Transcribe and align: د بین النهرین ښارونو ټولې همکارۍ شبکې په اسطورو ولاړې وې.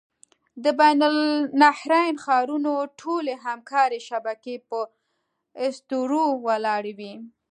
د 0.63 0.65
بین 0.79 0.99
النهرین 1.09 2.15
ښارونو 2.23 2.73
ټولې 2.99 3.33
همکارۍ 3.45 3.99
شبکې 4.09 4.55
په 4.69 4.79
اسطورو 5.67 6.23
ولاړې 6.47 6.93
وې. 6.99 7.13